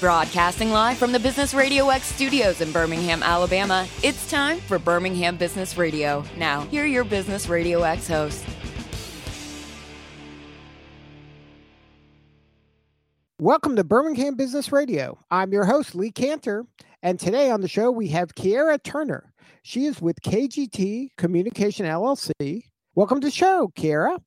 Broadcasting 0.00 0.70
live 0.70 0.98
from 0.98 1.12
the 1.12 1.20
Business 1.20 1.54
Radio 1.54 1.88
X 1.88 2.06
studios 2.06 2.60
in 2.60 2.72
Birmingham, 2.72 3.22
Alabama, 3.22 3.86
it's 4.02 4.28
time 4.28 4.58
for 4.58 4.78
Birmingham 4.78 5.36
Business 5.36 5.78
Radio. 5.78 6.24
Now, 6.36 6.62
here 6.62 6.82
are 6.82 6.86
your 6.86 7.04
Business 7.04 7.48
Radio 7.48 7.82
X 7.82 8.08
hosts. 8.08 8.44
Welcome 13.38 13.76
to 13.76 13.84
Birmingham 13.84 14.34
Business 14.34 14.72
Radio. 14.72 15.18
I'm 15.30 15.52
your 15.52 15.64
host, 15.64 15.94
Lee 15.94 16.10
Kantor, 16.10 16.66
and 17.02 17.18
today 17.18 17.50
on 17.50 17.60
the 17.60 17.68
show 17.68 17.90
we 17.90 18.08
have 18.08 18.34
Kiera 18.34 18.82
Turner. 18.82 19.32
She 19.62 19.86
is 19.86 20.02
with 20.02 20.20
KGT 20.22 21.10
Communication 21.16 21.86
LLC. 21.86 22.62
Welcome 22.94 23.20
to 23.20 23.28
the 23.28 23.30
show, 23.30 23.70
Kiera. 23.76 24.18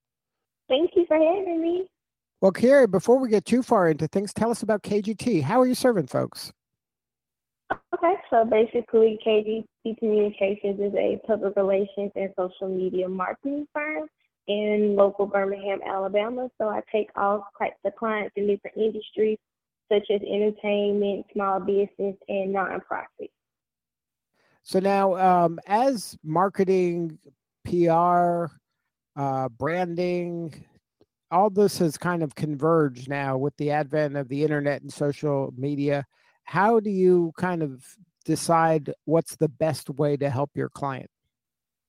Thank 0.69 0.91
you 0.95 1.05
for 1.07 1.17
having 1.17 1.61
me. 1.61 1.87
Well, 2.39 2.51
Kiera, 2.51 2.89
before 2.89 3.17
we 3.17 3.29
get 3.29 3.45
too 3.45 3.63
far 3.63 3.89
into 3.89 4.07
things, 4.07 4.31
tell 4.31 4.51
us 4.51 4.61
about 4.61 4.83
KGT. 4.83 5.41
How 5.41 5.59
are 5.59 5.65
you 5.65 5.73
serving 5.73 6.07
folks? 6.07 6.51
Okay, 7.71 8.13
so 8.29 8.45
basically, 8.45 9.19
KGT 9.25 9.97
Communications 9.97 10.79
is 10.79 10.93
a 10.93 11.19
public 11.25 11.55
relations 11.55 12.11
and 12.15 12.29
social 12.37 12.69
media 12.69 13.09
marketing 13.09 13.67
firm 13.73 14.07
in 14.47 14.95
local 14.95 15.25
Birmingham, 15.25 15.79
Alabama. 15.85 16.49
So 16.61 16.69
I 16.69 16.81
take 16.91 17.09
all 17.15 17.47
types 17.57 17.77
of 17.83 17.95
clients 17.95 18.33
in 18.35 18.47
different 18.47 18.77
industries, 18.77 19.39
such 19.91 20.03
as 20.13 20.21
entertainment, 20.21 21.25
small 21.33 21.59
business, 21.59 22.15
and 22.29 22.55
nonprofit. 22.55 23.31
So 24.61 24.79
now, 24.79 25.15
um, 25.15 25.59
as 25.65 26.17
marketing, 26.23 27.17
PR, 27.65 28.45
uh, 29.15 29.49
branding, 29.49 30.65
all 31.31 31.49
this 31.49 31.77
has 31.79 31.97
kind 31.97 32.23
of 32.23 32.35
converged 32.35 33.09
now 33.09 33.37
with 33.37 33.55
the 33.57 33.71
advent 33.71 34.15
of 34.15 34.29
the 34.29 34.43
internet 34.43 34.81
and 34.81 34.91
social 34.91 35.53
media. 35.57 36.05
How 36.43 36.79
do 36.79 36.89
you 36.89 37.33
kind 37.37 37.61
of 37.61 37.83
decide 38.25 38.93
what's 39.05 39.35
the 39.35 39.49
best 39.49 39.89
way 39.89 40.17
to 40.17 40.29
help 40.29 40.51
your 40.55 40.69
client? 40.69 41.09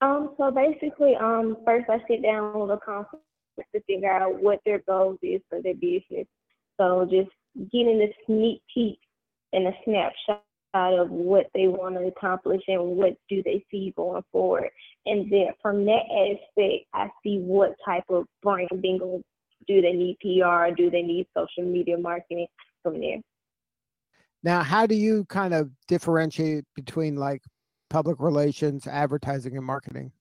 Um, 0.00 0.34
so 0.36 0.50
basically, 0.50 1.16
um, 1.16 1.56
first 1.64 1.88
I 1.88 1.98
sit 2.08 2.22
down 2.22 2.58
with 2.58 2.70
a 2.70 2.78
consultant 2.78 3.22
to 3.74 3.80
figure 3.82 4.10
out 4.10 4.40
what 4.40 4.60
their 4.64 4.80
goals 4.80 5.18
is 5.22 5.40
for 5.48 5.60
their 5.60 5.74
business. 5.74 6.26
So 6.76 7.06
just 7.10 7.30
getting 7.72 8.00
a 8.00 8.14
sneak 8.26 8.62
peek 8.72 8.98
and 9.52 9.66
a 9.66 9.72
snapshot 9.84 10.42
of 10.74 11.10
what 11.10 11.46
they 11.54 11.66
want 11.66 11.96
to 11.96 12.06
accomplish 12.06 12.62
and 12.68 12.82
what 12.82 13.16
do 13.28 13.42
they 13.42 13.64
see 13.70 13.92
going 13.96 14.22
forward. 14.30 14.68
And 15.06 15.30
then 15.30 15.48
from 15.62 15.84
that 15.86 16.02
aspect, 16.10 16.84
I 16.94 17.08
see 17.22 17.38
what 17.38 17.74
type 17.84 18.04
of 18.10 18.26
branding 18.42 19.00
or 19.02 19.20
do 19.66 19.82
they 19.82 19.92
need 19.92 20.18
PR, 20.20 20.74
do 20.74 20.90
they 20.90 21.02
need 21.02 21.26
social 21.36 21.64
media 21.70 21.98
marketing 21.98 22.46
from 22.82 23.00
there. 23.00 23.18
Now, 24.42 24.62
how 24.62 24.86
do 24.86 24.94
you 24.94 25.24
kind 25.26 25.52
of 25.52 25.70
differentiate 25.88 26.64
between 26.74 27.16
like 27.16 27.42
public 27.90 28.20
relations, 28.20 28.86
advertising, 28.86 29.56
and 29.56 29.66
marketing? 29.66 30.12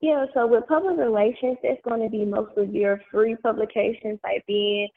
Yeah, 0.00 0.26
so 0.34 0.46
with 0.46 0.66
public 0.68 0.98
relations, 0.98 1.56
it's 1.62 1.80
going 1.88 2.02
to 2.02 2.10
be 2.10 2.24
most 2.26 2.56
of 2.58 2.74
your 2.74 3.00
free 3.10 3.36
publications, 3.36 4.20
like 4.22 4.44
being 4.46 4.88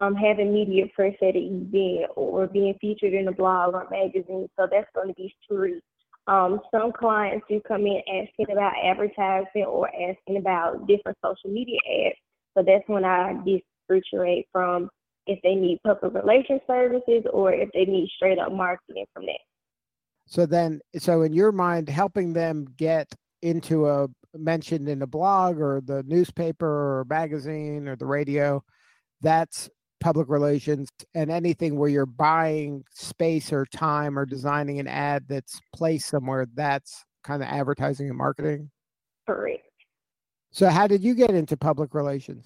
um, 0.00 0.14
having 0.14 0.52
media 0.52 0.84
press 0.94 1.14
at 1.22 1.34
an 1.34 1.70
event 1.72 2.10
or 2.16 2.46
being 2.46 2.74
featured 2.80 3.14
in 3.14 3.28
a 3.28 3.32
blog 3.32 3.74
or 3.74 3.88
magazine. 3.90 4.48
So 4.58 4.66
that's 4.70 4.88
going 4.94 5.08
to 5.08 5.14
be 5.14 5.34
free. 5.48 5.80
Um, 6.26 6.60
some 6.70 6.92
clients 6.92 7.44
do 7.48 7.60
come 7.66 7.86
in 7.86 8.00
asking 8.08 8.50
about 8.50 8.72
advertising 8.82 9.64
or 9.64 9.88
asking 9.88 10.38
about 10.38 10.86
different 10.86 11.18
social 11.24 11.50
media 11.50 11.78
ads. 12.06 12.16
So 12.56 12.64
that's 12.66 12.84
when 12.86 13.04
I 13.04 13.34
differentiate 13.44 14.46
from 14.52 14.88
if 15.26 15.38
they 15.42 15.54
need 15.54 15.80
public 15.84 16.14
relations 16.14 16.60
services 16.66 17.24
or 17.32 17.52
if 17.52 17.68
they 17.72 17.84
need 17.84 18.08
straight 18.16 18.38
up 18.38 18.52
marketing 18.52 19.06
from 19.12 19.26
that. 19.26 19.40
So 20.26 20.46
then, 20.46 20.80
so 20.98 21.22
in 21.22 21.32
your 21.32 21.52
mind, 21.52 21.88
helping 21.88 22.32
them 22.32 22.66
get 22.76 23.14
into 23.42 23.88
a 23.88 24.08
mentioned 24.34 24.88
in 24.88 25.02
a 25.02 25.06
blog 25.06 25.60
or 25.60 25.80
the 25.84 26.02
newspaper 26.04 26.66
or 26.66 27.06
magazine 27.08 27.86
or 27.86 27.96
the 27.96 28.06
radio, 28.06 28.62
that's 29.20 29.68
public 30.04 30.28
relations 30.28 30.90
and 31.14 31.30
anything 31.30 31.78
where 31.78 31.88
you're 31.88 32.04
buying 32.04 32.84
space 32.92 33.50
or 33.50 33.64
time 33.64 34.18
or 34.18 34.26
designing 34.26 34.78
an 34.78 34.86
ad 34.86 35.24
that's 35.26 35.62
placed 35.74 36.08
somewhere, 36.08 36.46
that's 36.52 37.06
kind 37.24 37.42
of 37.42 37.48
advertising 37.48 38.10
and 38.10 38.18
marketing. 38.18 38.70
Correct. 39.26 39.62
So, 40.52 40.68
how 40.68 40.86
did 40.86 41.02
you 41.02 41.14
get 41.14 41.30
into 41.30 41.56
public 41.56 41.94
relations? 41.94 42.44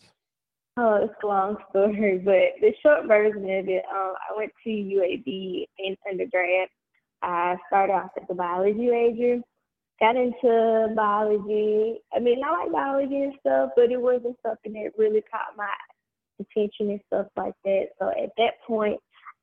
Oh, 0.77 1.01
it's 1.03 1.15
a 1.25 1.27
long 1.27 1.57
story, 1.71 2.19
but 2.25 2.61
the 2.61 2.73
short 2.81 3.09
version 3.09 3.43
of 3.43 3.69
it, 3.69 3.83
um, 3.93 4.15
I 4.31 4.37
went 4.37 4.53
to 4.63 4.71
UAB 4.71 5.67
in 5.81 5.97
undergrad. 6.09 6.69
I 7.23 7.57
started 7.67 7.93
off 7.93 8.11
as 8.17 8.29
a 8.31 8.35
biology 8.35 8.89
major, 8.89 9.41
got 9.99 10.15
into 10.15 10.95
biology. 10.95 11.99
I 12.15 12.21
mean, 12.21 12.41
I 12.45 12.53
like 12.53 12.73
biology 12.73 13.21
and 13.25 13.35
stuff, 13.41 13.71
but 13.75 13.91
it 13.91 14.01
wasn't 14.01 14.37
something 14.47 14.75
that 14.75 14.93
really 14.97 15.23
caught 15.23 15.57
my 15.57 15.67
attention 16.41 16.91
and 16.91 17.01
stuff 17.07 17.27
like 17.37 17.55
that. 17.65 17.87
So 17.99 18.09
at 18.09 18.31
that 18.37 18.55
point, 18.67 19.01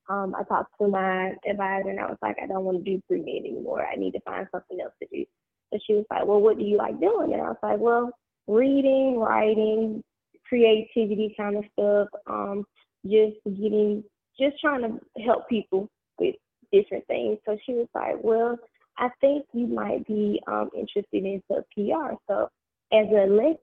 um, 0.09 0.35
I 0.39 0.43
talked 0.43 0.73
to 0.79 0.87
my 0.87 1.33
advisor 1.49 1.89
and 1.89 1.99
I 1.99 2.05
was 2.05 2.17
like, 2.21 2.37
I 2.41 2.47
don't 2.47 2.63
want 2.63 2.83
to 2.83 2.91
do 2.91 3.01
pre 3.07 3.19
med 3.19 3.45
anymore. 3.45 3.85
I 3.85 3.95
need 3.95 4.11
to 4.11 4.21
find 4.21 4.47
something 4.51 4.79
else 4.79 4.93
to 5.01 5.07
do. 5.11 5.25
So 5.73 5.79
she 5.85 5.93
was 5.93 6.05
like, 6.11 6.25
Well, 6.25 6.41
what 6.41 6.57
do 6.57 6.63
you 6.63 6.77
like 6.77 6.99
doing? 6.99 7.33
And 7.33 7.41
I 7.41 7.49
was 7.49 7.57
like, 7.63 7.79
Well, 7.79 8.11
reading, 8.47 9.17
writing, 9.17 10.03
creativity 10.47 11.33
kind 11.37 11.57
of 11.57 11.63
stuff, 11.73 12.07
um, 12.27 12.65
just 13.05 13.37
getting, 13.45 14.03
just 14.39 14.59
trying 14.61 14.81
to 14.81 15.23
help 15.23 15.49
people 15.49 15.89
with 16.19 16.35
different 16.71 17.05
things. 17.07 17.37
So 17.45 17.57
she 17.65 17.73
was 17.73 17.87
like, 17.95 18.15
well, 18.21 18.57
I 18.97 19.09
think 19.21 19.45
you 19.53 19.67
might 19.67 20.05
be 20.07 20.41
um, 20.47 20.69
interested 20.75 21.25
in 21.25 21.41
PR. 21.49 22.15
So 22.27 22.49
as 22.93 23.07
a 23.11 23.27
lecturer, 23.27 23.59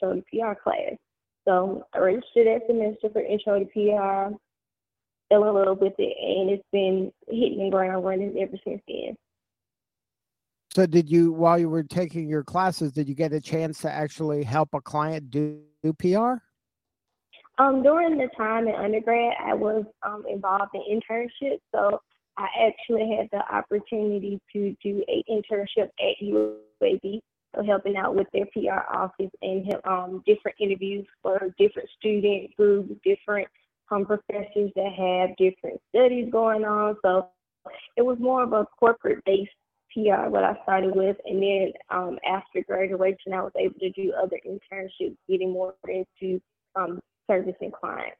showed 0.00 0.16
to 0.16 0.22
PR 0.32 0.54
class. 0.62 0.96
So 1.46 1.86
I 1.92 1.98
registered 1.98 2.46
that 2.46 2.66
semester 2.66 3.10
for 3.12 3.20
intro 3.20 3.58
to 3.58 3.64
PR, 3.66 4.34
fell 5.28 5.48
in 5.48 5.54
love 5.54 5.78
with 5.80 5.94
it, 5.98 6.16
and 6.20 6.50
it's 6.50 6.64
been 6.72 7.12
hitting 7.28 7.64
the 7.64 7.70
ground 7.70 8.04
running 8.04 8.36
ever 8.40 8.56
since 8.64 8.80
then. 8.88 9.16
So 10.74 10.86
did 10.86 11.08
you, 11.08 11.32
while 11.32 11.58
you 11.58 11.68
were 11.68 11.84
taking 11.84 12.28
your 12.28 12.42
classes, 12.42 12.92
did 12.92 13.08
you 13.08 13.14
get 13.14 13.32
a 13.32 13.40
chance 13.40 13.78
to 13.82 13.92
actually 13.92 14.42
help 14.42 14.70
a 14.74 14.80
client 14.80 15.30
do, 15.30 15.60
do 15.82 15.92
PR? 15.92 16.42
Um, 17.62 17.84
during 17.84 18.18
the 18.18 18.28
time 18.36 18.66
in 18.66 18.74
undergrad, 18.74 19.34
I 19.40 19.54
was 19.54 19.84
um, 20.04 20.24
involved 20.28 20.74
in 20.74 21.00
internships. 21.00 21.60
So 21.72 22.00
I 22.36 22.48
actually 22.66 23.16
had 23.16 23.28
the 23.30 23.54
opportunity 23.54 24.40
to 24.52 24.74
do 24.82 25.04
a 25.08 25.22
internship 25.30 25.90
at 26.00 26.16
UAB, 26.20 27.20
so 27.54 27.64
helping 27.64 27.96
out 27.96 28.14
with 28.14 28.26
their 28.32 28.46
PR 28.46 28.92
office 28.92 29.30
and 29.42 29.74
um, 29.84 30.22
different 30.26 30.56
interviews 30.60 31.06
for 31.22 31.38
different 31.58 31.88
student 31.98 32.54
groups, 32.56 32.92
different 33.04 33.48
um, 33.90 34.04
professors 34.04 34.70
that 34.76 34.92
have 34.96 35.36
different 35.36 35.80
studies 35.90 36.30
going 36.30 36.64
on. 36.64 36.96
So 37.04 37.28
it 37.96 38.02
was 38.02 38.18
more 38.18 38.42
of 38.42 38.52
a 38.52 38.66
corporate 38.78 39.24
based 39.24 39.50
PR 39.94 40.28
what 40.28 40.42
I 40.42 40.56
started 40.64 40.94
with, 40.94 41.16
and 41.24 41.40
then 41.40 41.72
um, 41.90 42.18
after 42.28 42.62
graduation, 42.66 43.32
I 43.32 43.42
was 43.42 43.52
able 43.56 43.78
to 43.78 43.90
do 43.90 44.12
other 44.20 44.38
internships, 44.44 45.16
getting 45.28 45.52
more 45.52 45.74
into 45.86 46.40
um, 46.74 46.98
servicing 47.30 47.70
clients. 47.70 48.16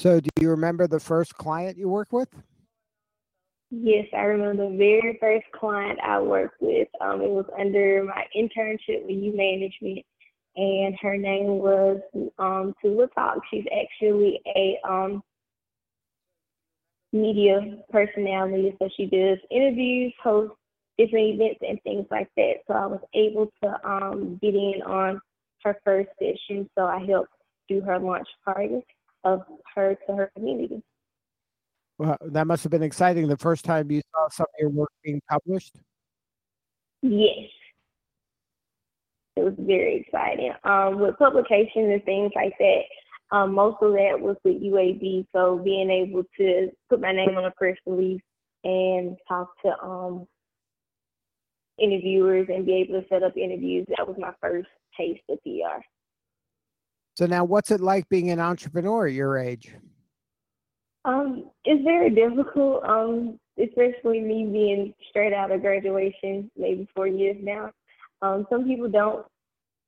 So, 0.00 0.20
do 0.20 0.28
you 0.40 0.50
remember 0.50 0.86
the 0.86 1.00
first 1.00 1.34
client 1.36 1.78
you 1.78 1.88
worked 1.88 2.12
with? 2.12 2.28
Yes, 3.70 4.06
I 4.12 4.22
remember 4.22 4.70
the 4.70 4.76
very 4.76 5.18
first 5.20 5.46
client 5.52 5.98
I 6.00 6.20
worked 6.20 6.60
with. 6.60 6.88
Um, 7.00 7.20
it 7.22 7.30
was 7.30 7.46
under 7.58 8.04
my 8.04 8.24
internship 8.36 9.02
with 9.02 9.16
U 9.16 9.36
Management, 9.36 10.04
and 10.56 10.94
her 11.00 11.16
name 11.16 11.58
was 11.58 12.00
um, 12.38 12.74
Tula 12.80 13.08
Talk. 13.08 13.38
She's 13.50 13.64
actually 13.76 14.40
a 14.54 14.78
um, 14.88 15.22
media 17.12 17.78
personality. 17.90 18.76
So 18.80 18.88
she 18.96 19.06
does 19.06 19.38
interviews, 19.50 20.12
hosts 20.22 20.56
different 20.98 21.34
events 21.34 21.60
and 21.66 21.82
things 21.82 22.06
like 22.10 22.28
that. 22.36 22.54
So 22.68 22.74
I 22.74 22.86
was 22.86 23.00
able 23.14 23.50
to 23.62 23.88
um, 23.88 24.38
get 24.42 24.54
in 24.54 24.82
on 24.86 25.20
her 25.64 25.76
first 25.84 26.10
session. 26.18 26.68
So 26.76 26.84
I 26.84 27.04
helped 27.04 27.32
do 27.68 27.80
her 27.80 27.98
launch 27.98 28.28
party 28.44 28.84
of 29.24 29.42
her 29.74 29.96
to 30.06 30.14
her 30.14 30.30
community. 30.36 30.82
Well, 31.98 32.16
that 32.20 32.46
must 32.46 32.62
have 32.64 32.72
been 32.72 32.82
exciting 32.82 33.28
the 33.28 33.36
first 33.36 33.64
time 33.64 33.90
you 33.90 34.02
saw 34.12 34.28
some 34.28 34.46
of 34.46 34.60
your 34.60 34.70
work 34.70 34.90
being 35.04 35.20
published. 35.30 35.76
Yes. 37.02 37.50
It 39.36 39.44
was 39.44 39.54
very 39.58 40.00
exciting. 40.00 40.52
Um, 40.64 41.00
with 41.00 41.18
publications 41.18 41.92
and 41.92 42.04
things 42.04 42.32
like 42.34 42.54
that, 42.58 43.36
um, 43.36 43.54
most 43.54 43.76
of 43.82 43.92
that 43.92 44.18
was 44.18 44.36
with 44.44 44.62
UAB, 44.62 45.26
so 45.34 45.58
being 45.58 45.90
able 45.90 46.22
to 46.38 46.70
put 46.88 47.00
my 47.00 47.12
name 47.12 47.36
on 47.36 47.44
a 47.44 47.50
press 47.52 47.76
release 47.86 48.22
and 48.64 49.16
talk 49.28 49.50
to 49.64 49.78
um, 49.82 50.26
interviewers 51.78 52.48
and 52.48 52.64
be 52.64 52.74
able 52.74 53.00
to 53.00 53.08
set 53.08 53.22
up 53.22 53.36
interviews, 53.36 53.86
that 53.96 54.06
was 54.06 54.16
my 54.18 54.32
first 54.40 54.68
taste 54.96 55.22
of 55.28 55.38
PR. 55.42 55.82
So 57.16 57.26
now, 57.26 57.44
what's 57.44 57.70
it 57.70 57.80
like 57.80 58.08
being 58.08 58.30
an 58.30 58.40
entrepreneur 58.40 59.06
at 59.06 59.12
your 59.12 59.38
age? 59.38 59.74
Um, 61.04 61.50
it's 61.64 61.84
very 61.84 62.10
difficult. 62.10 62.84
Um, 62.84 63.38
especially 63.62 64.20
me 64.20 64.48
being 64.50 64.94
straight 65.10 65.32
out 65.32 65.50
of 65.50 65.60
graduation, 65.60 66.50
maybe 66.56 66.88
four 66.94 67.06
years 67.06 67.36
now. 67.40 67.70
Um, 68.22 68.46
some 68.50 68.64
people 68.64 68.88
don't 68.88 69.26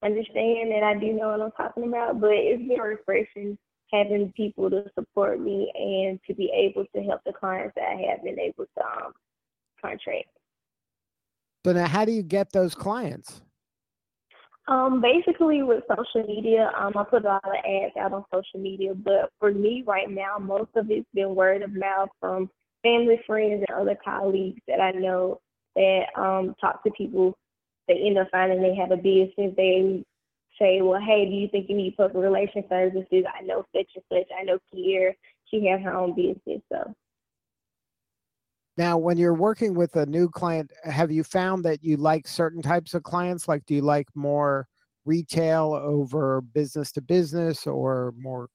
understand 0.04 0.70
that 0.70 0.82
I 0.84 0.98
do 0.98 1.12
know 1.12 1.28
what 1.28 1.40
I'm 1.40 1.52
talking 1.52 1.88
about, 1.88 2.20
but 2.20 2.30
it's 2.32 2.62
been 2.68 2.80
refreshing 2.80 3.58
having 3.92 4.32
people 4.36 4.68
to 4.68 4.84
support 4.94 5.40
me 5.40 5.70
and 5.74 6.18
to 6.26 6.34
be 6.34 6.50
able 6.54 6.84
to 6.94 7.02
help 7.02 7.22
the 7.24 7.32
clients 7.32 7.74
that 7.76 7.88
I 7.88 8.10
have 8.10 8.22
been 8.22 8.38
able 8.38 8.64
to 8.76 8.84
um, 8.84 9.12
contract. 9.80 10.28
So 11.64 11.72
now, 11.72 11.86
how 11.86 12.04
do 12.04 12.12
you 12.12 12.22
get 12.22 12.52
those 12.52 12.74
clients? 12.74 13.42
Um, 14.68 15.00
basically 15.00 15.62
with 15.62 15.84
social 15.88 16.26
media, 16.26 16.72
um, 16.76 16.92
I 16.96 17.04
put 17.04 17.24
a 17.24 17.28
lot 17.28 17.44
of 17.44 17.54
ads 17.54 17.96
out 18.00 18.12
on 18.12 18.24
social 18.34 18.58
media, 18.58 18.94
but 18.94 19.30
for 19.38 19.52
me 19.52 19.84
right 19.86 20.10
now, 20.10 20.38
most 20.40 20.70
of 20.74 20.90
it's 20.90 21.06
been 21.14 21.36
word 21.36 21.62
of 21.62 21.72
mouth 21.72 22.08
from 22.20 22.50
family, 22.82 23.20
friends, 23.26 23.64
and 23.68 23.78
other 23.78 23.96
colleagues 24.04 24.60
that 24.66 24.80
I 24.80 24.90
know 24.90 25.40
that 25.76 26.06
um 26.16 26.54
talk 26.60 26.82
to 26.82 26.90
people. 26.90 27.36
They 27.86 27.94
end 27.94 28.18
up 28.18 28.28
finding 28.32 28.60
they 28.60 28.74
have 28.74 28.90
a 28.90 28.96
business. 28.96 29.54
They 29.56 30.04
say, 30.58 30.82
well, 30.82 31.00
hey, 31.00 31.26
do 31.26 31.36
you 31.36 31.48
think 31.48 31.68
you 31.68 31.76
need 31.76 31.96
public 31.96 32.16
relations 32.16 32.64
services? 32.68 33.24
I 33.32 33.42
know 33.44 33.64
such 33.74 33.90
and 33.94 34.04
such. 34.10 34.28
I 34.36 34.42
know 34.42 34.58
Kier. 34.74 35.12
She 35.48 35.64
has 35.66 35.80
her 35.82 35.94
own 35.94 36.16
business, 36.16 36.60
so. 36.72 36.92
Now, 38.76 38.98
when 38.98 39.16
you're 39.16 39.34
working 39.34 39.74
with 39.74 39.96
a 39.96 40.04
new 40.04 40.28
client, 40.28 40.70
have 40.84 41.10
you 41.10 41.24
found 41.24 41.64
that 41.64 41.82
you 41.82 41.96
like 41.96 42.28
certain 42.28 42.60
types 42.60 42.92
of 42.92 43.02
clients? 43.02 43.48
Like, 43.48 43.64
do 43.64 43.74
you 43.74 43.80
like 43.80 44.08
more 44.14 44.66
retail 45.06 45.72
over 45.82 46.42
business 46.42 46.92
to 46.92 47.00
business 47.00 47.66
or 47.66 48.12
more 48.18 48.48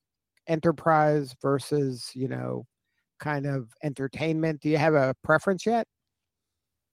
enterprise 0.48 1.34
versus, 1.42 2.12
you 2.14 2.28
know, 2.28 2.68
kind 3.20 3.48
of 3.48 3.70
entertainment? 3.84 4.62
Do 4.62 4.70
you 4.70 4.78
have 4.78 4.94
a 4.94 5.16
preference 5.24 5.66
yet? 5.66 5.88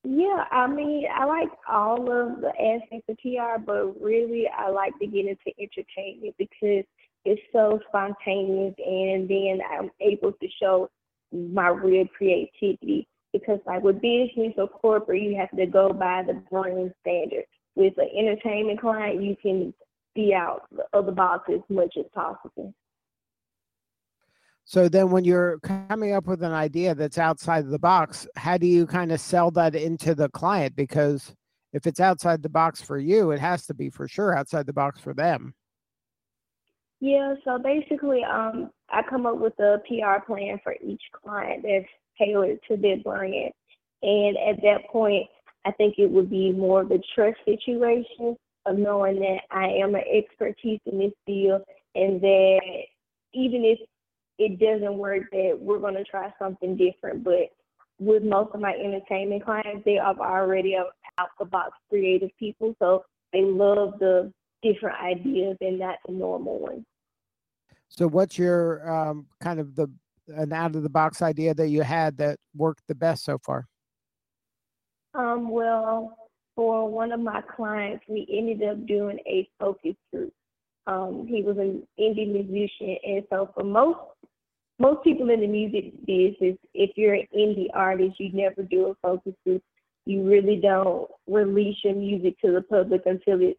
Yeah, 0.05 0.45
I 0.51 0.67
mean, 0.67 1.05
I 1.15 1.27
like 1.27 1.51
all 1.71 2.01
of 2.01 2.41
the 2.41 2.49
aspects 2.49 3.11
of 3.11 3.19
PR, 3.19 3.61
but 3.63 4.01
really 4.01 4.49
I 4.57 4.71
like 4.71 4.99
to 5.01 5.07
get 5.07 5.27
into 5.27 5.53
entertainment 5.61 6.35
because 6.39 6.85
it's 7.27 7.43
so 7.53 7.79
spontaneous 7.89 8.75
and 8.79 9.29
then 9.29 9.59
I'm 9.71 9.91
able 10.01 10.33
to 10.33 10.49
show 10.63 10.89
my 11.31 11.69
real 11.69 12.07
creativity 12.17 13.07
because 13.41 13.61
like 13.67 13.83
with 13.83 14.01
business 14.01 14.55
or 14.57 14.69
corporate, 14.69 15.23
you 15.23 15.37
have 15.37 15.51
to 15.57 15.67
go 15.67 15.93
by 15.93 16.23
the 16.27 16.35
brand 16.51 16.93
standard. 17.01 17.45
With 17.75 17.95
an 17.99 18.09
entertainment 18.17 18.81
client, 18.81 19.23
you 19.23 19.37
can 19.41 19.73
be 20.15 20.35
out 20.35 20.63
of 20.93 21.07
the 21.07 21.13
box 21.13 21.49
as 21.53 21.61
much 21.69 21.95
as 21.97 22.07
possible. 22.13 22.75
So 24.65 24.89
then 24.89 25.11
when 25.11 25.25
you're 25.25 25.59
coming 25.61 26.13
up 26.13 26.27
with 26.27 26.43
an 26.43 26.53
idea 26.53 26.95
that's 26.95 27.17
outside 27.17 27.65
of 27.65 27.71
the 27.71 27.79
box, 27.79 28.27
how 28.37 28.59
do 28.59 28.67
you 28.67 28.87
kind 28.87 29.13
of 29.13 29.21
sell 29.21 29.51
that 29.53 29.75
into 29.75 30.15
the 30.15 30.29
client? 30.29 30.77
Because 30.77 31.35
if 31.73 31.87
it's 31.87 32.01
outside 32.01 32.43
the 32.43 32.49
box 32.49 32.83
for 32.83 32.99
you, 32.99 33.31
it 33.31 33.41
has 33.41 33.65
to 33.67 33.75
be 33.75 33.89
for 33.89 34.09
sure 34.09 34.37
outside 34.37 34.67
the 34.67 34.73
box 34.73 35.01
for 35.01 35.15
them. 35.15 35.55
Yeah, 37.01 37.35
so 37.45 37.59
basically, 37.59 38.25
um, 38.25 38.71
I 38.91 39.03
come 39.09 39.25
up 39.25 39.39
with 39.39 39.59
a 39.61 39.81
PR 39.87 40.25
plan 40.27 40.59
for 40.63 40.75
each 40.85 41.03
client 41.13 41.63
that's 41.63 41.87
tailored 42.19 42.59
to 42.69 42.77
their 42.77 42.99
brand. 42.99 43.53
And 44.03 44.37
at 44.37 44.63
that 44.63 44.89
point, 44.91 45.27
I 45.65 45.73
think 45.73 45.97
it 45.99 46.11
would 46.11 46.31
be 46.31 46.53
more 46.53 46.83
of 46.83 46.91
a 46.91 46.99
trust 47.15 47.39
situation 47.45 48.37
of 48.67 48.79
knowing 48.79 49.21
that 49.21 49.41
I 49.51 49.67
am 49.67 49.95
an 49.95 50.03
expertise 50.13 50.81
in 50.87 50.99
this 50.99 51.13
field 51.27 51.63
and 51.95 52.21
that 52.21 52.61
even 53.35 53.65
if 53.65 53.79
it 54.39 54.59
doesn't 54.59 54.97
work, 54.97 55.25
that 55.33 55.59
we're 55.61 55.79
going 55.79 55.95
to 55.95 56.05
try 56.05 56.33
something 56.39 56.77
different. 56.77 57.25
But 57.25 57.51
with 57.99 58.23
most 58.23 58.55
of 58.55 58.61
my 58.61 58.75
entertainment 58.75 59.45
clients, 59.45 59.83
they 59.85 59.99
are 59.99 60.17
already 60.19 60.77
out 60.77 61.29
the 61.39 61.45
box 61.45 61.73
creative 61.89 62.31
people. 62.39 62.75
So 62.79 63.05
they 63.33 63.43
love 63.43 63.99
the 63.99 64.33
different 64.63 64.97
ideas 65.01 65.57
and 65.61 65.79
not 65.79 65.97
the 66.07 66.13
normal 66.13 66.61
ones. 66.61 66.85
So, 67.89 68.07
what's 68.07 68.39
your 68.39 68.89
um, 68.91 69.27
kind 69.41 69.59
of 69.59 69.75
the 69.75 69.91
an 70.29 70.53
out 70.53 70.77
of 70.77 70.83
the 70.83 70.91
box 70.91 71.23
idea 71.23 71.55
that 71.55 71.69
you 71.69 71.83
had 71.83 72.17
that 72.19 72.39
worked 72.55 72.83
the 72.89 72.95
best 72.95 73.25
so 73.25 73.39
far? 73.39 73.67
Um, 75.15 75.51
well, 75.51 76.17
for 76.55 76.89
one 76.89 77.13
of 77.13 77.21
my 77.21 77.41
clients, 77.57 78.05
we 78.09 78.27
ended 78.31 78.69
up 78.69 78.87
doing 78.87 79.19
a 79.27 79.49
focus 79.59 79.95
group. 80.13 80.33
Um, 80.87 81.27
he 81.29 81.43
was 81.43 81.59
an 81.59 81.87
indie 82.01 82.33
musician, 82.33 82.97
and 83.07 83.25
so 83.31 83.51
for 83.55 83.65
most 83.65 83.99
most 84.79 85.03
people 85.03 85.29
in 85.31 85.41
the 85.41 85.47
music 85.47 85.93
business, 86.07 86.57
if 86.73 86.91
you're 86.97 87.15
an 87.15 87.27
indie 87.37 87.67
artist, 87.75 88.15
you 88.19 88.31
never 88.33 88.63
do 88.63 88.87
a 88.87 88.95
focus 89.03 89.35
group. 89.45 89.63
You 90.07 90.23
really 90.23 90.57
don't 90.57 91.09
release 91.27 91.77
your 91.83 91.95
music 91.95 92.39
to 92.41 92.53
the 92.53 92.63
public 92.63 93.03
until 93.05 93.41
it's 93.43 93.59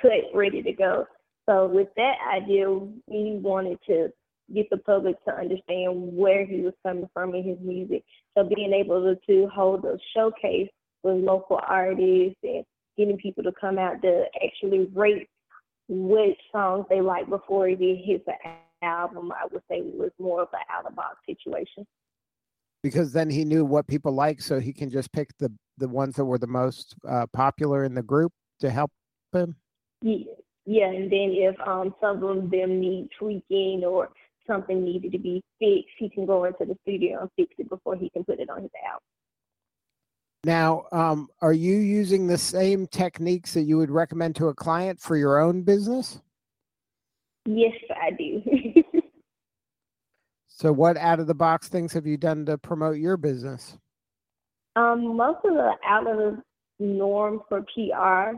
cut 0.00 0.34
ready 0.34 0.62
to 0.62 0.72
go. 0.72 1.06
So 1.48 1.66
with 1.66 1.88
that 1.96 2.16
idea, 2.32 2.68
we 2.70 3.38
wanted 3.40 3.78
to 3.86 4.08
get 4.54 4.68
the 4.70 4.78
public 4.78 5.22
to 5.24 5.32
understand 5.32 6.16
where 6.16 6.44
he 6.44 6.60
was 6.60 6.74
coming 6.84 7.08
from 7.12 7.34
in 7.34 7.44
his 7.44 7.58
music. 7.60 8.04
So 8.36 8.44
being 8.44 8.72
able 8.72 9.16
to 9.26 9.48
hold 9.48 9.84
a 9.84 9.98
showcase 10.14 10.68
with 11.02 11.16
local 11.24 11.60
artists 11.66 12.38
and 12.42 12.64
getting 12.96 13.16
people 13.18 13.42
to 13.44 13.52
come 13.60 13.78
out 13.78 14.02
to 14.02 14.24
actually 14.44 14.90
rate 14.94 15.28
which 15.88 16.38
songs 16.52 16.86
they 16.88 17.00
like 17.00 17.28
before 17.28 17.68
it 17.68 17.78
hits 17.78 18.24
the 18.26 18.34
album, 18.82 19.32
I 19.32 19.46
would 19.50 19.62
say 19.68 19.82
was 19.82 20.10
more 20.18 20.42
of 20.42 20.48
an 20.52 20.60
out 20.70 20.86
of 20.86 20.94
box 20.96 21.16
situation. 21.26 21.86
Because 22.82 23.12
then 23.12 23.30
he 23.30 23.44
knew 23.44 23.64
what 23.64 23.86
people 23.86 24.12
like, 24.12 24.40
so 24.40 24.58
he 24.58 24.72
can 24.72 24.90
just 24.90 25.12
pick 25.12 25.28
the 25.38 25.52
the 25.78 25.88
ones 25.88 26.16
that 26.16 26.24
were 26.24 26.38
the 26.38 26.46
most 26.46 26.94
uh, 27.08 27.26
popular 27.32 27.84
in 27.84 27.94
the 27.94 28.02
group 28.02 28.32
to 28.60 28.70
help 28.70 28.90
him. 29.32 29.56
Yeah, 30.02 30.24
yeah, 30.66 30.88
and 30.88 31.10
then 31.10 31.30
if 31.32 31.56
um 31.66 31.94
some 32.00 32.22
of 32.22 32.50
them 32.50 32.80
need 32.80 33.08
tweaking 33.18 33.84
or 33.84 34.08
something 34.46 34.84
needed 34.84 35.12
to 35.12 35.18
be 35.18 35.42
fixed, 35.58 35.94
he 35.98 36.08
can 36.08 36.26
go 36.26 36.44
into 36.44 36.64
the 36.64 36.76
studio 36.82 37.20
and 37.20 37.30
fix 37.36 37.54
it 37.58 37.68
before 37.68 37.96
he 37.96 38.10
can 38.10 38.24
put 38.24 38.40
it 38.40 38.50
on 38.50 38.62
his 38.62 38.70
album. 38.84 39.00
Now, 40.44 40.86
um, 40.90 41.28
are 41.40 41.52
you 41.52 41.76
using 41.76 42.26
the 42.26 42.38
same 42.38 42.88
techniques 42.88 43.54
that 43.54 43.62
you 43.62 43.78
would 43.78 43.90
recommend 43.90 44.34
to 44.36 44.48
a 44.48 44.54
client 44.54 45.00
for 45.00 45.16
your 45.16 45.40
own 45.40 45.62
business? 45.62 46.20
Yes, 47.44 47.72
I 47.90 48.10
do. 48.10 48.42
so, 50.48 50.72
what 50.72 50.96
out 50.96 51.20
of 51.20 51.28
the 51.28 51.34
box 51.34 51.68
things 51.68 51.92
have 51.92 52.06
you 52.06 52.16
done 52.16 52.44
to 52.46 52.58
promote 52.58 52.98
your 52.98 53.16
business? 53.16 53.78
Um, 54.74 55.16
most 55.16 55.44
of 55.44 55.54
the 55.54 55.72
out 55.86 56.08
of 56.08 56.16
the 56.16 56.42
norm 56.80 57.42
for 57.48 57.62
PR 57.74 58.36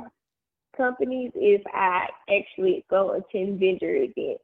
companies 0.76 1.32
is 1.34 1.60
I 1.72 2.06
actually 2.28 2.84
go 2.90 3.12
attend 3.12 3.60
vendor 3.60 3.94
events. 3.94 4.42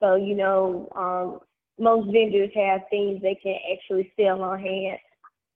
So, 0.00 0.16
you 0.16 0.34
know, 0.34 0.88
um, 0.94 1.40
most 1.78 2.12
vendors 2.12 2.50
have 2.54 2.82
things 2.90 3.20
they 3.22 3.38
can 3.42 3.56
actually 3.72 4.12
sell 4.18 4.42
on 4.42 4.58
hand. 4.58 4.98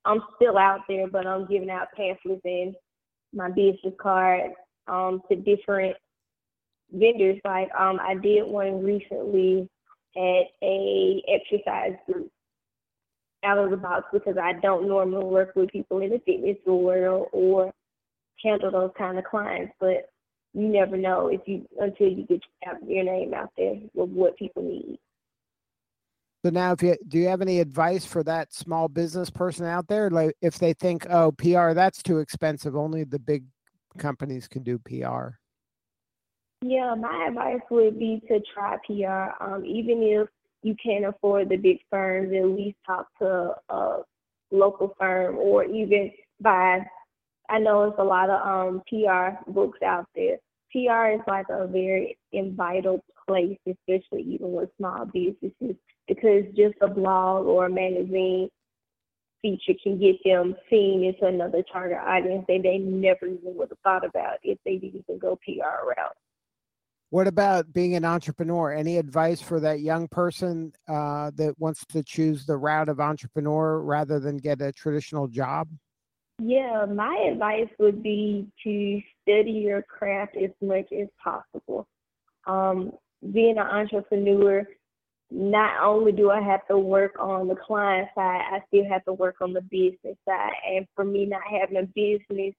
I'm 0.05 0.21
still 0.35 0.57
out 0.57 0.81
there, 0.87 1.07
but 1.07 1.25
I'm 1.25 1.47
giving 1.47 1.69
out 1.69 1.87
pamphlets 1.95 2.41
and 2.43 2.75
my 3.33 3.49
business 3.49 3.93
card 4.01 4.51
um, 4.87 5.21
to 5.29 5.35
different 5.35 5.95
vendors. 6.91 7.39
Like 7.45 7.69
um, 7.77 7.99
I 8.01 8.15
did 8.15 8.45
one 8.45 8.83
recently 8.83 9.69
at 10.15 10.45
a 10.61 11.23
exercise 11.27 11.97
group 12.05 12.29
out 13.43 13.57
of 13.57 13.71
the 13.71 13.77
box 13.77 14.05
because 14.13 14.37
I 14.41 14.53
don't 14.61 14.87
normally 14.87 15.25
work 15.25 15.53
with 15.55 15.71
people 15.71 15.99
in 15.99 16.11
the 16.11 16.21
fitness 16.25 16.57
world 16.65 17.27
or 17.31 17.71
handle 18.43 18.71
those 18.71 18.91
kind 18.97 19.17
of 19.17 19.25
clients. 19.25 19.73
But 19.79 20.09
you 20.53 20.67
never 20.67 20.97
know 20.97 21.27
if 21.27 21.41
you 21.45 21.67
until 21.79 22.07
you 22.07 22.25
get 22.25 22.41
your 22.87 23.03
name 23.03 23.33
out 23.33 23.51
there 23.57 23.75
with 23.93 24.09
what 24.09 24.37
people 24.37 24.63
need. 24.63 24.99
So 26.45 26.51
now, 26.51 26.73
if 26.73 26.83
you 26.83 26.95
do 27.07 27.19
you 27.19 27.27
have 27.29 27.41
any 27.41 27.59
advice 27.59 28.05
for 28.05 28.23
that 28.23 28.53
small 28.53 28.87
business 28.87 29.29
person 29.29 29.65
out 29.65 29.87
there, 29.87 30.09
like 30.09 30.35
if 30.41 30.59
they 30.59 30.73
think, 30.73 31.07
oh, 31.09 31.31
PR 31.31 31.73
that's 31.73 32.03
too 32.03 32.19
expensive, 32.19 32.75
only 32.75 33.03
the 33.03 33.19
big 33.19 33.45
companies 33.97 34.47
can 34.47 34.63
do 34.63 34.77
PR. 34.79 35.37
Yeah, 36.61 36.95
my 36.95 37.27
advice 37.27 37.61
would 37.69 37.99
be 37.99 38.21
to 38.27 38.39
try 38.53 38.77
PR. 38.85 39.43
Um, 39.43 39.65
even 39.65 40.01
if 40.01 40.27
you 40.61 40.75
can't 40.81 41.05
afford 41.05 41.49
the 41.49 41.57
big 41.57 41.79
firms, 41.89 42.33
at 42.33 42.45
least 42.45 42.77
talk 42.85 43.07
to 43.19 43.55
a 43.69 43.99
local 44.51 44.95
firm 44.99 45.37
or 45.37 45.65
even 45.65 46.11
buy 46.39 46.85
I 47.49 47.59
know 47.59 47.83
it's 47.83 47.99
a 47.99 48.03
lot 48.03 48.29
of 48.29 48.41
um, 48.45 48.81
PR 48.87 49.51
books 49.51 49.79
out 49.83 50.05
there. 50.15 50.37
PR 50.71 51.15
is 51.15 51.21
like 51.27 51.45
a 51.49 51.67
very 51.67 52.17
vital 52.33 53.03
place, 53.27 53.57
especially 53.67 54.21
even 54.23 54.53
with 54.53 54.69
small 54.77 55.05
businesses, 55.05 55.75
because 56.07 56.43
just 56.55 56.75
a 56.81 56.87
blog 56.87 57.45
or 57.45 57.67
a 57.67 57.69
magazine 57.69 58.49
feature 59.41 59.73
can 59.83 59.99
get 59.99 60.15
them 60.23 60.55
seen 60.69 61.03
into 61.03 61.27
another 61.27 61.63
target 61.71 61.97
audience 61.97 62.45
that 62.47 62.61
they 62.63 62.77
never 62.77 63.27
even 63.27 63.55
would 63.55 63.69
have 63.69 63.77
thought 63.83 64.05
about 64.05 64.37
if 64.41 64.57
they 64.65 64.77
didn't 64.77 65.03
even 65.07 65.19
go 65.19 65.37
PR 65.45 65.85
route. 65.85 66.15
What 67.11 67.27
about 67.27 67.71
being 67.71 67.95
an 67.95 68.05
entrepreneur? 68.05 68.71
Any 68.71 68.97
advice 68.97 69.39
for 69.39 69.59
that 69.59 69.81
young 69.81 70.07
person 70.07 70.73
uh, 70.87 71.29
that 71.35 71.53
wants 71.59 71.85
to 71.89 72.01
choose 72.01 72.45
the 72.45 72.57
route 72.57 72.89
of 72.89 72.99
entrepreneur 72.99 73.81
rather 73.81 74.19
than 74.19 74.37
get 74.37 74.61
a 74.63 74.71
traditional 74.71 75.27
job? 75.27 75.67
Yeah, 76.39 76.85
my 76.85 77.29
advice 77.31 77.69
would 77.79 78.01
be 78.01 78.47
to 78.63 79.01
study 79.21 79.51
your 79.51 79.83
craft 79.83 80.35
as 80.35 80.49
much 80.61 80.91
as 80.91 81.07
possible. 81.23 81.87
Um, 82.47 82.91
being 83.31 83.57
an 83.57 83.67
entrepreneur, 83.67 84.65
not 85.31 85.83
only 85.83 86.11
do 86.11 86.31
I 86.31 86.41
have 86.41 86.67
to 86.67 86.77
work 86.77 87.13
on 87.19 87.47
the 87.47 87.55
client 87.55 88.09
side, 88.15 88.41
I 88.51 88.59
still 88.67 88.85
have 88.89 89.05
to 89.05 89.13
work 89.13 89.35
on 89.41 89.53
the 89.53 89.61
business 89.61 90.17
side. 90.27 90.51
And 90.67 90.85
for 90.95 91.05
me, 91.05 91.25
not 91.25 91.41
having 91.49 91.77
a 91.77 91.83
business 91.83 92.53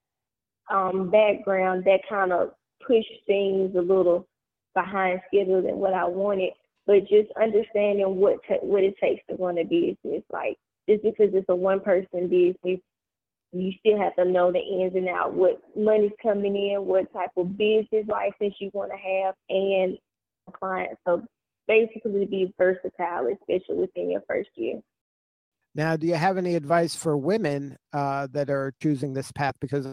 um, 0.72 1.10
background, 1.10 1.84
that 1.84 2.00
kind 2.08 2.32
of 2.32 2.50
pushed 2.86 3.12
things 3.26 3.74
a 3.76 3.80
little 3.80 4.26
behind 4.74 5.20
schedule 5.28 5.62
than 5.62 5.76
what 5.76 5.94
I 5.94 6.04
wanted. 6.04 6.52
But 6.86 7.00
just 7.08 7.30
understanding 7.40 8.16
what 8.16 8.38
t- 8.48 8.58
what 8.60 8.84
it 8.84 8.94
takes 9.00 9.22
to 9.28 9.36
run 9.36 9.58
a 9.58 9.64
business, 9.64 10.22
like 10.30 10.56
just 10.88 11.02
because 11.02 11.30
it's 11.32 11.48
a 11.48 11.54
one 11.54 11.80
person 11.80 12.28
business, 12.28 12.80
you 13.54 13.72
still 13.78 13.98
have 13.98 14.16
to 14.16 14.24
know 14.24 14.50
the 14.50 14.58
ins 14.58 14.94
and 14.94 15.08
outs, 15.08 15.34
what 15.34 15.60
money's 15.76 16.12
coming 16.22 16.56
in, 16.56 16.84
what 16.84 17.12
type 17.12 17.30
of 17.36 17.56
business 17.56 18.06
license 18.08 18.54
you 18.58 18.70
want 18.72 18.90
to 18.90 18.98
have, 18.98 19.34
and 19.48 19.96
clients. 20.52 21.00
So 21.06 21.22
basically, 21.68 22.26
be 22.26 22.52
versatile, 22.58 23.28
especially 23.32 23.76
within 23.76 24.10
your 24.10 24.22
first 24.28 24.50
year. 24.56 24.80
Now, 25.76 25.96
do 25.96 26.06
you 26.06 26.14
have 26.14 26.38
any 26.38 26.54
advice 26.54 26.94
for 26.94 27.16
women 27.16 27.76
uh, 27.92 28.28
that 28.32 28.48
are 28.48 28.74
choosing 28.80 29.12
this 29.12 29.32
path 29.32 29.54
because 29.60 29.86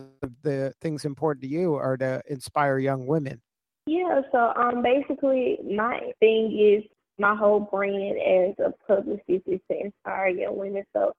the 0.43 0.73
things 0.79 1.05
important 1.05 1.41
to 1.43 1.49
you 1.49 1.73
are 1.73 1.97
to 1.97 2.21
inspire 2.29 2.77
young 2.77 3.07
women? 3.07 3.41
Yeah, 3.87 4.21
so 4.31 4.53
um, 4.55 4.83
basically, 4.83 5.57
my 5.63 5.99
thing 6.19 6.57
is 6.57 6.83
my 7.17 7.35
whole 7.35 7.59
brand 7.59 8.17
as 8.19 8.55
a 8.63 8.73
publicist 8.87 9.23
is 9.27 9.59
to 9.71 9.79
inspire 9.79 10.29
young 10.29 10.57
women. 10.57 10.83
So, 10.93 11.13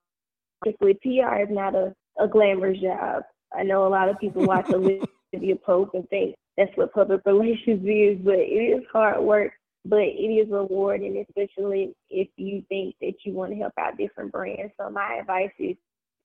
basically, 0.64 0.94
PR 0.94 1.42
is 1.42 1.48
not 1.50 1.74
a, 1.74 1.92
a 2.18 2.28
glamorous 2.28 2.78
job. 2.80 3.22
I 3.56 3.62
know 3.62 3.86
a 3.86 3.88
lot 3.88 4.08
of 4.08 4.18
people 4.18 4.46
watch 4.46 4.68
Olivia 4.72 5.56
Pope 5.64 5.90
and 5.94 6.08
think 6.08 6.36
that's 6.56 6.76
what 6.76 6.92
public 6.92 7.22
relations 7.26 7.86
is, 7.86 8.18
but 8.24 8.38
it 8.38 8.78
is 8.78 8.82
hard 8.92 9.22
work 9.22 9.52
but 9.84 10.00
it 10.00 10.32
is 10.32 10.48
rewarding, 10.50 11.24
especially 11.28 11.94
if 12.08 12.28
you 12.36 12.62
think 12.68 12.94
that 13.00 13.14
you 13.24 13.32
want 13.32 13.52
to 13.52 13.58
help 13.58 13.72
out 13.78 13.98
different 13.98 14.30
brands. 14.30 14.72
So 14.78 14.88
my 14.90 15.18
advice 15.20 15.50
is 15.58 15.76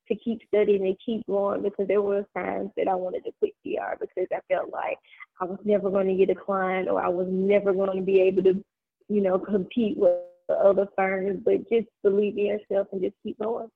to 0.09 0.15
keep 0.15 0.41
studying 0.47 0.85
and 0.85 0.97
keep 1.03 1.25
going 1.27 1.63
because 1.63 1.87
there 1.87 2.01
were 2.01 2.25
times 2.35 2.71
that 2.77 2.87
I 2.87 2.95
wanted 2.95 3.25
to 3.25 3.31
quit 3.39 3.53
PR 3.63 3.97
because 3.99 4.27
I 4.31 4.39
felt 4.47 4.71
like 4.71 4.97
I 5.41 5.45
was 5.45 5.59
never 5.65 5.89
going 5.89 6.07
to 6.07 6.13
get 6.13 6.35
a 6.35 6.39
client 6.39 6.87
or 6.87 7.03
I 7.03 7.09
was 7.09 7.27
never 7.29 7.73
going 7.73 7.97
to 7.97 8.05
be 8.05 8.21
able 8.21 8.43
to, 8.43 8.63
you 9.09 9.21
know, 9.21 9.39
compete 9.39 9.97
with 9.97 10.13
other 10.49 10.87
firms. 10.95 11.41
But 11.43 11.69
just 11.69 11.87
believe 12.03 12.37
in 12.37 12.45
yourself 12.45 12.87
and 12.91 13.01
just 13.01 13.15
keep 13.23 13.39
going. 13.39 13.69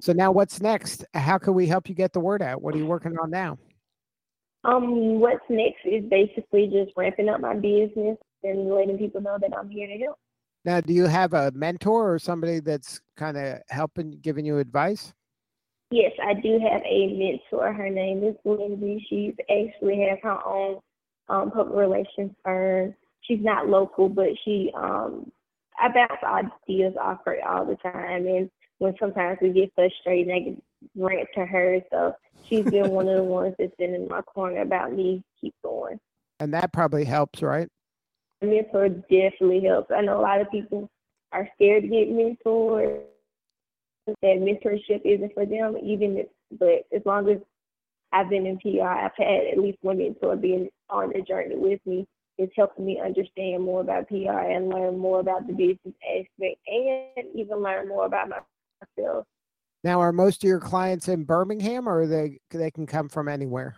So 0.00 0.12
now, 0.12 0.32
what's 0.32 0.60
next? 0.60 1.04
How 1.14 1.38
can 1.38 1.54
we 1.54 1.66
help 1.66 1.88
you 1.88 1.94
get 1.94 2.12
the 2.12 2.20
word 2.20 2.42
out? 2.42 2.62
What 2.62 2.74
are 2.74 2.78
you 2.78 2.86
working 2.86 3.16
on 3.18 3.30
now? 3.30 3.58
Um, 4.64 5.20
what's 5.20 5.44
next 5.48 5.80
is 5.84 6.04
basically 6.10 6.66
just 6.66 6.92
ramping 6.96 7.28
up 7.28 7.40
my 7.40 7.54
business 7.54 8.18
and 8.42 8.68
letting 8.70 8.98
people 8.98 9.20
know 9.20 9.38
that 9.40 9.56
I'm 9.56 9.70
here 9.70 9.86
to 9.86 9.98
help. 9.98 10.18
Now, 10.64 10.80
do 10.80 10.92
you 10.92 11.06
have 11.06 11.32
a 11.32 11.50
mentor 11.52 12.12
or 12.12 12.18
somebody 12.18 12.60
that's 12.60 13.00
kind 13.16 13.36
of 13.36 13.60
helping, 13.68 14.18
giving 14.20 14.44
you 14.44 14.58
advice? 14.58 15.14
Yes, 15.90 16.12
I 16.22 16.34
do 16.34 16.60
have 16.60 16.82
a 16.84 17.06
mentor. 17.16 17.72
Her 17.72 17.88
name 17.88 18.22
is 18.22 18.36
Lindsay. 18.44 19.04
She's 19.08 19.34
actually 19.50 20.06
has 20.08 20.18
her 20.22 20.46
own 20.46 20.80
um, 21.28 21.50
public 21.50 21.76
relations 21.76 22.32
firm. 22.44 22.94
She's 23.22 23.40
not 23.42 23.68
local, 23.68 24.08
but 24.08 24.28
she 24.44 24.70
um, 24.76 25.32
I 25.80 25.88
bounce 25.88 26.52
ideas 26.68 26.94
off 27.00 27.20
her 27.24 27.38
all 27.48 27.64
the 27.64 27.76
time. 27.76 28.26
And 28.26 28.50
when 28.78 28.94
sometimes 29.00 29.38
we 29.40 29.50
get 29.50 29.72
frustrated, 29.74 30.32
I 30.32 30.44
can 30.44 30.62
rant 30.94 31.28
to 31.34 31.46
her. 31.46 31.80
So 31.90 32.14
she's 32.42 32.64
been 32.64 32.90
one 32.90 33.08
of 33.08 33.16
the 33.16 33.24
ones 33.24 33.54
that's 33.58 33.74
been 33.76 33.94
in 33.94 34.08
my 34.08 34.22
corner 34.22 34.62
about 34.62 34.92
me 34.92 35.22
keep 35.40 35.54
going. 35.64 35.98
And 36.38 36.52
that 36.54 36.72
probably 36.72 37.04
helps, 37.04 37.42
right? 37.42 37.68
mentor 38.42 38.88
definitely 38.88 39.62
helps. 39.62 39.90
I 39.94 40.00
know 40.00 40.18
a 40.18 40.22
lot 40.22 40.40
of 40.40 40.50
people 40.50 40.88
are 41.32 41.48
scared 41.54 41.82
to 41.82 41.88
get 41.88 42.08
mentored. 42.08 43.02
That 44.06 44.16
mentorship 44.22 45.02
isn't 45.04 45.34
for 45.34 45.46
them, 45.46 45.76
even 45.82 46.16
if, 46.16 46.26
but 46.58 46.86
as 46.94 47.02
long 47.04 47.28
as 47.28 47.38
I've 48.12 48.30
been 48.30 48.46
in 48.46 48.58
PR, 48.58 48.82
I've 48.82 49.12
had 49.16 49.46
at 49.52 49.58
least 49.58 49.78
one 49.82 49.98
mentor 49.98 50.36
being 50.36 50.68
on 50.88 51.12
the 51.14 51.20
journey 51.20 51.56
with 51.56 51.80
me. 51.86 52.06
It's 52.40 52.52
helping 52.56 52.86
me 52.86 52.98
understand 53.04 53.62
more 53.62 53.82
about 53.82 54.08
PR 54.08 54.30
and 54.30 54.70
learn 54.70 54.96
more 54.96 55.20
about 55.20 55.46
the 55.46 55.52
business 55.52 55.94
aspect 56.08 56.58
and 56.66 57.26
even 57.34 57.62
learn 57.62 57.86
more 57.86 58.06
about 58.06 58.30
myself. 58.30 59.26
Now, 59.84 60.00
are 60.00 60.10
most 60.10 60.42
of 60.42 60.48
your 60.48 60.58
clients 60.58 61.06
in 61.08 61.24
Birmingham 61.24 61.86
or 61.86 62.06
they 62.06 62.38
they 62.50 62.70
can 62.70 62.86
come 62.86 63.10
from 63.10 63.28
anywhere? 63.28 63.76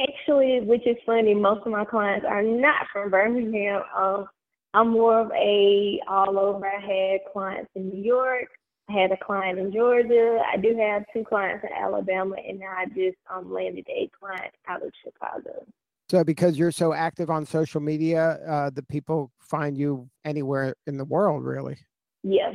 Actually, 0.00 0.60
which 0.62 0.84
is 0.88 0.96
funny, 1.06 1.34
most 1.34 1.64
of 1.64 1.70
my 1.70 1.84
clients 1.84 2.26
are 2.28 2.42
not 2.42 2.86
from 2.92 3.10
Birmingham. 3.10 3.82
Um, 3.96 4.26
I'm 4.74 4.90
more 4.90 5.20
of 5.20 5.30
a 5.30 6.00
all 6.08 6.36
over. 6.36 6.66
I 6.66 6.80
had 6.80 7.32
clients 7.32 7.70
in 7.76 7.90
New 7.90 8.02
York. 8.02 8.48
I 8.88 8.92
had 8.92 9.12
a 9.12 9.24
client 9.24 9.60
in 9.60 9.72
Georgia. 9.72 10.42
I 10.52 10.56
do 10.56 10.76
have 10.76 11.04
two 11.12 11.24
clients 11.24 11.64
in 11.64 11.70
Alabama, 11.72 12.34
and 12.44 12.58
now 12.58 12.74
I 12.76 12.86
just 12.86 13.16
um, 13.32 13.52
landed 13.52 13.86
a 13.88 14.10
client 14.18 14.52
out 14.66 14.82
of 14.82 14.90
Chicago. 15.04 15.64
So, 16.14 16.22
because 16.22 16.56
you're 16.56 16.70
so 16.70 16.92
active 16.92 17.28
on 17.28 17.44
social 17.44 17.80
media, 17.80 18.38
uh, 18.48 18.70
the 18.70 18.84
people 18.84 19.32
find 19.40 19.76
you 19.76 20.08
anywhere 20.24 20.76
in 20.86 20.96
the 20.96 21.04
world, 21.04 21.42
really. 21.42 21.76
Yes. 22.22 22.54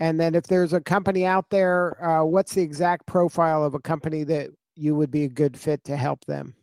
And 0.00 0.18
then, 0.18 0.34
if 0.34 0.44
there's 0.44 0.72
a 0.72 0.80
company 0.80 1.26
out 1.26 1.50
there, 1.50 2.02
uh, 2.02 2.24
what's 2.24 2.54
the 2.54 2.62
exact 2.62 3.04
profile 3.04 3.62
of 3.62 3.74
a 3.74 3.80
company 3.80 4.24
that 4.24 4.48
you 4.76 4.94
would 4.94 5.10
be 5.10 5.24
a 5.24 5.28
good 5.28 5.58
fit 5.58 5.84
to 5.84 5.96
help 5.98 6.24
them? 6.24 6.54